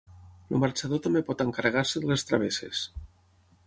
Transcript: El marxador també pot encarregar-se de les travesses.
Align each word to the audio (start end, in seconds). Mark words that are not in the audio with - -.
El 0.53 0.61
marxador 0.63 1.03
també 1.05 1.23
pot 1.29 1.45
encarregar-se 1.47 2.05
de 2.05 2.13
les 2.15 2.29
travesses. 2.31 2.85